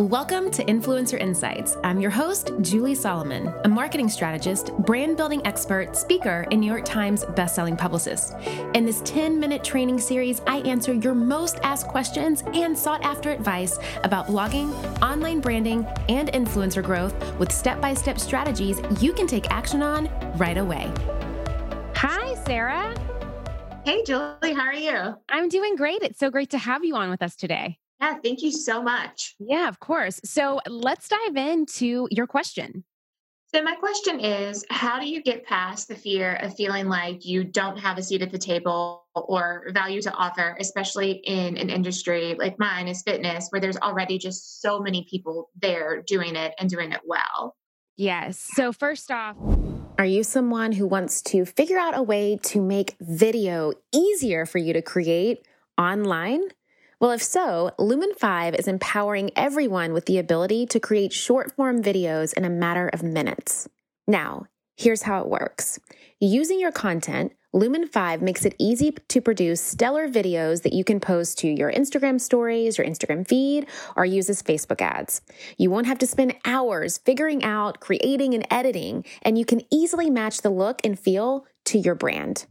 [0.00, 1.76] Welcome to Influencer Insights.
[1.84, 6.86] I'm your host, Julie Solomon, a marketing strategist, brand building expert, speaker, and New York
[6.86, 8.34] Times bestselling publicist.
[8.72, 13.30] In this 10 minute training series, I answer your most asked questions and sought after
[13.30, 14.72] advice about blogging,
[15.02, 20.08] online branding, and influencer growth with step by step strategies you can take action on
[20.38, 20.90] right away.
[21.96, 22.94] Hi, Sarah.
[23.84, 25.18] Hey, Julie, how are you?
[25.28, 26.00] I'm doing great.
[26.00, 27.79] It's so great to have you on with us today.
[28.00, 29.34] Yeah, thank you so much.
[29.38, 30.20] Yeah, of course.
[30.24, 32.84] So let's dive into your question.
[33.52, 37.42] So, my question is How do you get past the fear of feeling like you
[37.42, 42.36] don't have a seat at the table or value to offer, especially in an industry
[42.38, 46.70] like mine is fitness, where there's already just so many people there doing it and
[46.70, 47.56] doing it well?
[47.96, 48.38] Yes.
[48.54, 49.36] So, first off,
[49.98, 54.58] are you someone who wants to figure out a way to make video easier for
[54.58, 55.44] you to create
[55.76, 56.42] online?
[57.00, 61.82] Well, if so, Lumen 5 is empowering everyone with the ability to create short form
[61.82, 63.66] videos in a matter of minutes.
[64.06, 65.80] Now, here's how it works.
[66.20, 71.00] Using your content, Lumen 5 makes it easy to produce stellar videos that you can
[71.00, 75.22] post to your Instagram stories, your Instagram feed, or use as Facebook ads.
[75.56, 80.10] You won't have to spend hours figuring out, creating, and editing, and you can easily
[80.10, 82.44] match the look and feel to your brand.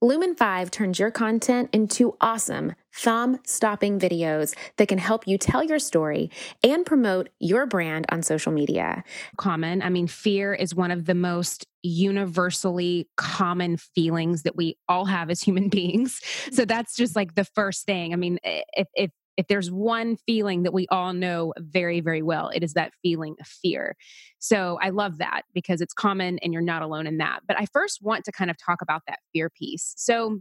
[0.00, 5.64] Lumen 5 turns your content into awesome, thumb stopping videos that can help you tell
[5.64, 6.30] your story
[6.62, 9.02] and promote your brand on social media.
[9.38, 9.82] Common.
[9.82, 15.30] I mean, fear is one of the most universally common feelings that we all have
[15.30, 16.20] as human beings.
[16.52, 18.12] So that's just like the first thing.
[18.12, 22.48] I mean, if, if if there's one feeling that we all know very, very well,
[22.48, 23.96] it is that feeling of fear.
[24.40, 27.40] So I love that because it's common and you're not alone in that.
[27.46, 29.94] But I first want to kind of talk about that fear piece.
[29.96, 30.40] So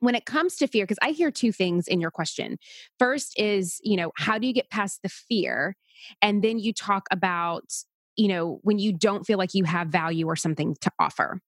[0.00, 2.58] when it comes to fear, because I hear two things in your question.
[2.98, 5.76] First is, you know, how do you get past the fear?
[6.20, 7.72] And then you talk about
[8.16, 11.40] you know, when you don't feel like you have value or something to offer.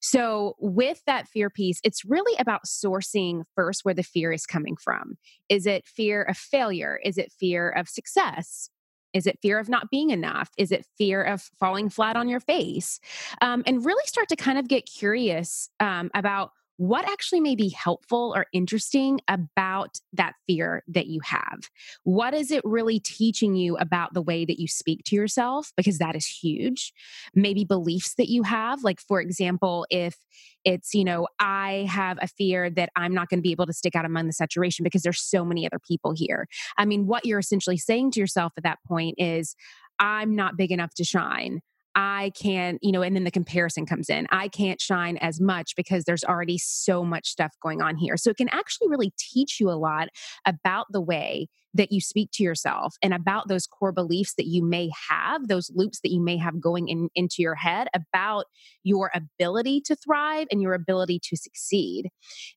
[0.00, 4.76] So, with that fear piece, it's really about sourcing first where the fear is coming
[4.76, 5.16] from.
[5.48, 6.98] Is it fear of failure?
[7.04, 8.70] Is it fear of success?
[9.12, 10.50] Is it fear of not being enough?
[10.56, 13.00] Is it fear of falling flat on your face?
[13.40, 17.68] Um, and really start to kind of get curious um, about what actually may be
[17.68, 21.68] helpful or interesting about that fear that you have.
[22.04, 25.72] What is it really teaching you about the way that you speak to yourself?
[25.76, 26.94] Because that is huge.
[27.34, 28.82] Maybe beliefs that you have.
[28.82, 30.16] Like, for example, if
[30.64, 33.74] it's, you know, I have a fear that I'm not going to be able to
[33.74, 36.48] stick out among the saturation because there's so many other people here.
[36.78, 39.54] I mean, what you're essentially saying to yourself at that point is,
[39.98, 41.60] I'm not big enough to shine.
[41.94, 44.26] I can't, you know, and then the comparison comes in.
[44.30, 48.16] I can't shine as much because there's already so much stuff going on here.
[48.16, 50.08] So it can actually really teach you a lot
[50.46, 54.62] about the way that you speak to yourself and about those core beliefs that you
[54.62, 58.46] may have, those loops that you may have going in, into your head about
[58.82, 62.08] your ability to thrive and your ability to succeed.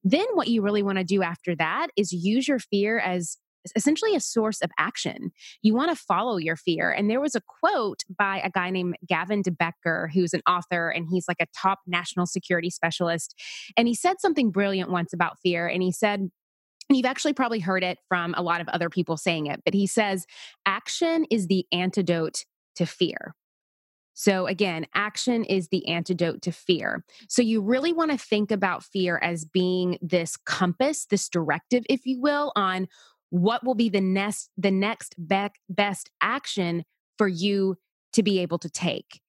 [0.03, 3.38] Then, what you really want to do after that is use your fear as
[3.75, 5.31] essentially a source of action.
[5.62, 6.91] You want to follow your fear.
[6.91, 10.90] And there was a quote by a guy named Gavin de Becker, who's an author
[10.90, 13.40] and he's like a top national security specialist.
[13.78, 15.68] And he said something brilliant once about fear.
[15.68, 16.29] And he said,
[16.90, 19.73] and you've actually probably heard it from a lot of other people saying it, but
[19.73, 20.25] he says,
[20.66, 23.34] action is the antidote to fear.
[24.13, 27.03] So, again, action is the antidote to fear.
[27.28, 32.06] So, you really want to think about fear as being this compass, this directive, if
[32.06, 32.88] you will, on
[33.33, 36.85] what will be the next the next be- best action
[37.17, 37.75] for you
[38.13, 39.21] to be able to take.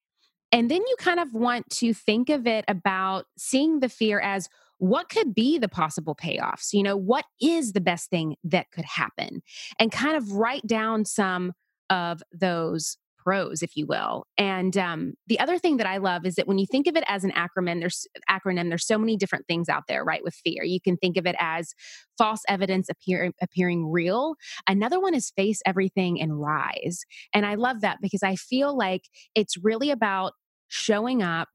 [0.53, 4.51] And then you kind of want to think of it about seeing the fear as
[4.77, 6.75] what could be the possible payoffs?
[6.75, 9.43] You know what is the best thing that could happen?
[9.79, 11.55] And kind of write down some
[11.89, 14.27] of those pros, if you will.
[14.37, 17.05] And um, the other thing that I love is that when you think of it
[17.09, 18.69] as an acronym, there's acronym.
[18.69, 20.23] There's so many different things out there, right?
[20.23, 21.75] With fear, you can think of it as
[22.19, 24.35] false evidence appear, appearing real.
[24.69, 27.05] Another one is face everything and rise.
[27.33, 29.03] And I love that because I feel like
[29.35, 30.33] it's really about
[30.69, 31.49] showing up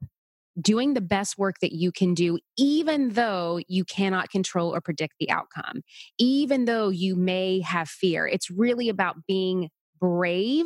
[0.59, 5.13] doing the best work that you can do, even though you cannot control or predict
[5.19, 5.81] the outcome,
[6.17, 8.27] even though you may have fear.
[8.27, 9.69] It's really about being
[9.99, 10.65] brave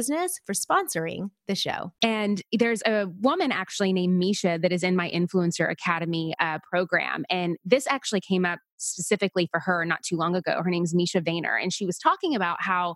[0.01, 1.91] Business for sponsoring the show.
[2.01, 7.23] And there's a woman actually named Misha that is in my Influencer Academy uh, program.
[7.29, 10.59] And this actually came up specifically for her not too long ago.
[10.63, 11.61] Her name's Misha Vayner.
[11.61, 12.95] And she was talking about how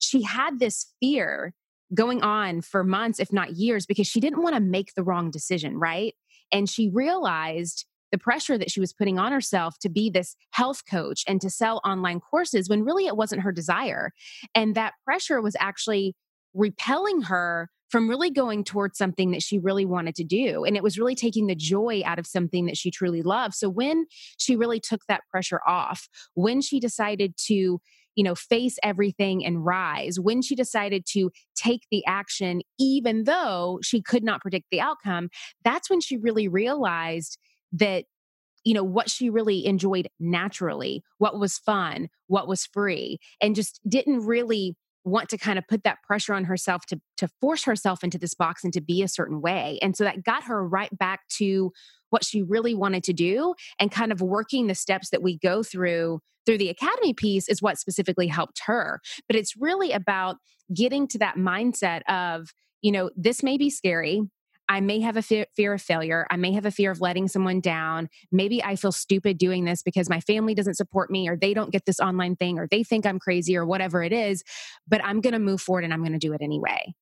[0.00, 1.54] she had this fear
[1.94, 5.30] going on for months, if not years, because she didn't want to make the wrong
[5.30, 6.12] decision, right?
[6.52, 10.82] And she realized the pressure that she was putting on herself to be this health
[10.88, 14.12] coach and to sell online courses when really it wasn't her desire.
[14.54, 16.14] And that pressure was actually
[16.54, 20.64] repelling her from really going towards something that she really wanted to do.
[20.64, 23.54] And it was really taking the joy out of something that she truly loved.
[23.54, 24.06] So when
[24.36, 27.80] she really took that pressure off, when she decided to,
[28.16, 33.78] you know, face everything and rise, when she decided to take the action, even though
[33.82, 35.28] she could not predict the outcome,
[35.62, 37.38] that's when she really realized
[37.72, 38.06] that
[38.64, 43.78] you know what she really enjoyed naturally what was fun what was free and just
[43.86, 44.74] didn't really
[45.04, 48.34] want to kind of put that pressure on herself to to force herself into this
[48.34, 51.70] box and to be a certain way and so that got her right back to
[52.10, 55.62] what she really wanted to do and kind of working the steps that we go
[55.62, 60.36] through through the academy piece is what specifically helped her but it's really about
[60.74, 62.48] getting to that mindset of
[62.80, 64.22] you know this may be scary
[64.68, 66.26] I may have a fear, of failure.
[66.30, 68.08] I may have a fear of letting someone down.
[68.32, 71.70] Maybe I feel stupid doing this because my family doesn't support me or they don't
[71.70, 74.42] get this online thing or they think I'm crazy or whatever it is.
[74.88, 76.94] But I'm going to move forward and I'm going to do it anyway.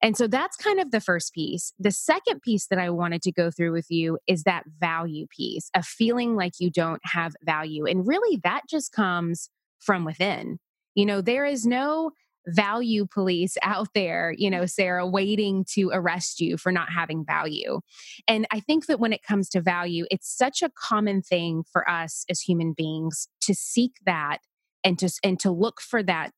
[0.00, 1.72] And so that's kind of the first piece.
[1.78, 5.70] The second piece that I wanted to go through with you is that value piece
[5.74, 7.84] of feeling like you don't have value.
[7.84, 9.50] And really, that just comes
[9.80, 10.60] from within.
[10.94, 12.12] You know, there is no
[12.46, 17.80] value police out there, you know, Sarah, waiting to arrest you for not having value.
[18.26, 21.88] And I think that when it comes to value, it's such a common thing for
[21.88, 24.38] us as human beings to seek that
[24.84, 26.30] and to and to look for that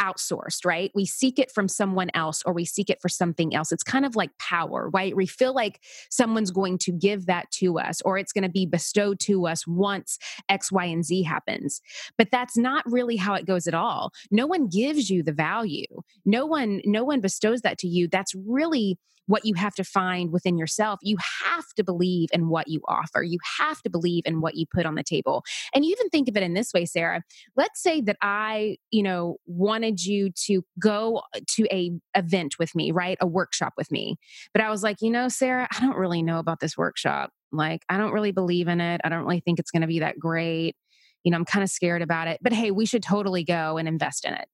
[0.00, 0.90] outsourced, right?
[0.94, 3.72] We seek it from someone else or we seek it for something else.
[3.72, 5.16] It's kind of like power, right?
[5.16, 8.66] We feel like someone's going to give that to us or it's going to be
[8.66, 11.80] bestowed to us once X, Y, and Z happens.
[12.18, 14.12] But that's not really how it goes at all.
[14.30, 15.86] No one gives you the value.
[16.24, 18.08] No one, no one bestows that to you.
[18.08, 21.00] That's really what you have to find within yourself.
[21.02, 23.22] You have to believe in what you offer.
[23.22, 25.44] You have to believe in what you put on the table.
[25.74, 27.22] And you even think of it in this way, Sarah.
[27.56, 32.74] Let's say that I, you know, wanted you to go uh, to a event with
[32.74, 33.18] me, right?
[33.20, 34.16] A workshop with me.
[34.52, 37.30] But I was like, you know, Sarah, I don't really know about this workshop.
[37.52, 39.00] Like, I don't really believe in it.
[39.04, 40.76] I don't really think it's going to be that great.
[41.24, 42.38] You know, I'm kind of scared about it.
[42.42, 44.46] But hey, we should totally go and invest in it.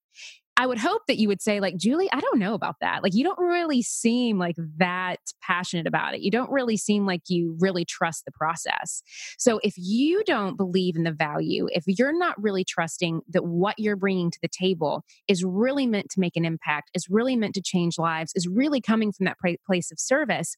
[0.57, 3.03] I would hope that you would say, like, Julie, I don't know about that.
[3.03, 6.21] Like, you don't really seem like that passionate about it.
[6.21, 9.03] You don't really seem like you really trust the process.
[9.39, 13.79] So, if you don't believe in the value, if you're not really trusting that what
[13.79, 17.55] you're bringing to the table is really meant to make an impact, is really meant
[17.55, 20.57] to change lives, is really coming from that place of service,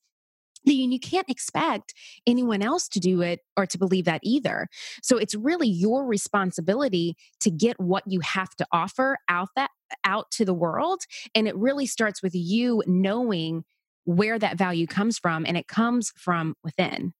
[0.65, 1.95] then you can't expect
[2.27, 4.69] anyone else to do it or to believe that either.
[5.03, 9.71] So it's really your responsibility to get what you have to offer out that
[10.05, 11.03] out to the world
[11.35, 13.65] and it really starts with you knowing
[14.05, 17.13] where that value comes from and it comes from within.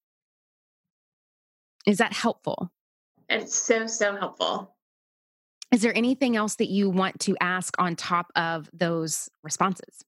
[1.87, 2.71] Is that helpful?
[3.29, 4.75] It's so so helpful.
[5.73, 10.05] Is there anything else that you want to ask on top of those responses?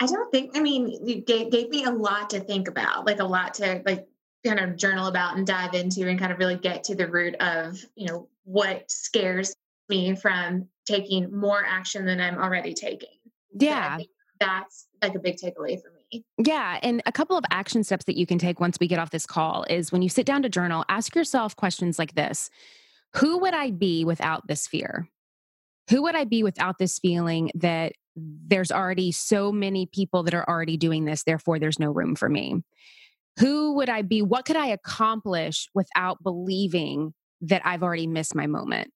[0.00, 3.20] I don't think, I mean, you gave, gave me a lot to think about, like
[3.20, 4.06] a lot to like
[4.44, 7.34] kind of journal about and dive into and kind of really get to the root
[7.36, 9.54] of, you know, what scares
[9.90, 13.10] me from taking more action than I'm already taking.
[13.52, 13.98] Yeah.
[13.98, 14.04] So
[14.38, 16.24] that's like a big takeaway for me.
[16.38, 16.78] Yeah.
[16.82, 19.26] And a couple of action steps that you can take once we get off this
[19.26, 22.48] call is when you sit down to journal, ask yourself questions like this
[23.16, 25.08] Who would I be without this fear?
[25.90, 27.92] Who would I be without this feeling that
[28.46, 32.28] there's already so many people that are already doing this, therefore there's no room for
[32.28, 32.62] me.
[33.38, 34.22] who would I be?
[34.22, 38.90] What could I accomplish without believing that I've already missed my moment?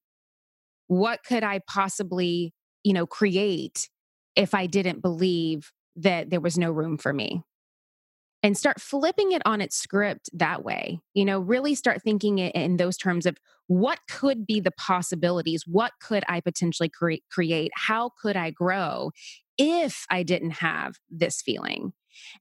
[0.89, 2.53] What could I possibly,
[2.83, 3.89] you know, create
[4.37, 7.43] if I didn't believe that there was no room for me?
[8.45, 11.01] And start flipping it on its script that way.
[11.15, 13.37] You know, really start thinking it in those terms of
[13.67, 15.65] what could be the possibilities?
[15.67, 17.73] What could I potentially cre- create?
[17.75, 19.11] How could I grow
[19.59, 21.93] if I didn't have this feeling?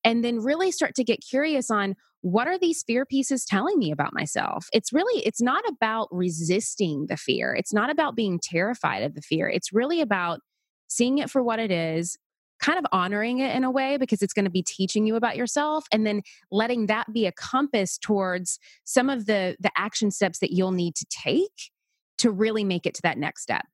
[0.03, 3.91] and then really start to get curious on what are these fear pieces telling me
[3.91, 9.03] about myself it's really it's not about resisting the fear it's not about being terrified
[9.03, 10.39] of the fear it's really about
[10.88, 12.17] seeing it for what it is
[12.60, 15.36] kind of honoring it in a way because it's going to be teaching you about
[15.36, 20.39] yourself and then letting that be a compass towards some of the the action steps
[20.39, 21.72] that you'll need to take
[22.17, 23.65] to really make it to that next step.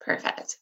[0.00, 0.58] Perfect.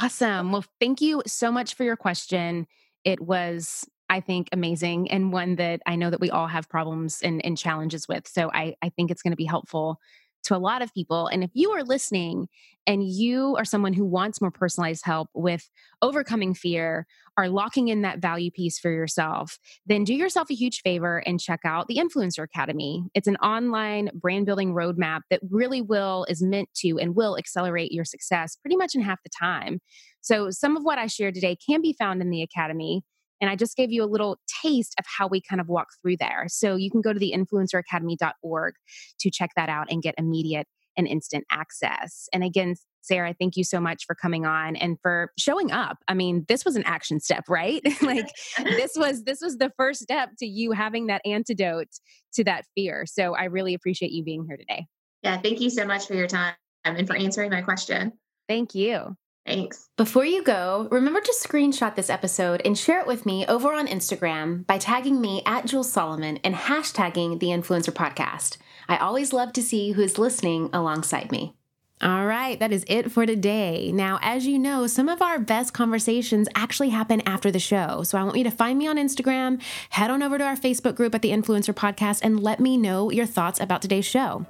[0.00, 0.52] Awesome.
[0.52, 2.66] Well thank you so much for your question.
[3.04, 7.20] It was I think amazing and one that I know that we all have problems
[7.22, 8.26] and, and challenges with.
[8.26, 10.00] So I, I think it's going to be helpful
[10.44, 11.26] to a lot of people.
[11.26, 12.48] And if you are listening
[12.86, 15.68] and you are someone who wants more personalized help with
[16.02, 17.06] overcoming fear
[17.36, 21.40] or locking in that value piece for yourself, then do yourself a huge favor and
[21.40, 23.04] check out the Influencer Academy.
[23.14, 27.92] It's an online brand building roadmap that really will, is meant to, and will accelerate
[27.92, 29.80] your success pretty much in half the time.
[30.20, 33.02] So, some of what I shared today can be found in the Academy.
[33.40, 36.18] And I just gave you a little taste of how we kind of walk through
[36.18, 36.46] there.
[36.48, 38.74] So you can go to the influenceracademy.org
[39.20, 40.66] to check that out and get immediate
[40.96, 42.28] and instant access.
[42.32, 45.98] And again, Sarah, thank you so much for coming on and for showing up.
[46.06, 47.82] I mean, this was an action step, right?
[48.02, 48.28] like
[48.58, 51.88] this was this was the first step to you having that antidote
[52.34, 53.06] to that fear.
[53.06, 54.86] So I really appreciate you being here today.
[55.22, 56.54] Yeah, thank you so much for your time
[56.84, 58.12] and for answering my question.
[58.48, 59.16] Thank you.
[59.46, 59.88] Thanks.
[59.96, 63.86] Before you go, remember to screenshot this episode and share it with me over on
[63.86, 68.58] Instagram by tagging me at Jules Solomon and hashtagging the Influencer Podcast.
[68.88, 71.54] I always love to see who's listening alongside me.
[72.02, 73.92] All right, that is it for today.
[73.92, 78.04] Now, as you know, some of our best conversations actually happen after the show.
[78.04, 80.94] So I want you to find me on Instagram, head on over to our Facebook
[80.94, 84.46] group at the Influencer Podcast, and let me know your thoughts about today's show.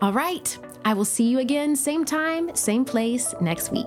[0.00, 3.86] All right, I will see you again, same time, same place next week.